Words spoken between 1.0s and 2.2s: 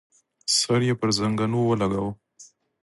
زنګنو ولګاوه.